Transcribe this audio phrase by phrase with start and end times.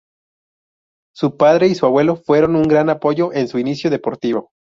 [1.13, 4.49] Su padre y su abuelo fueron su gran apoyo en su inicio deportivo.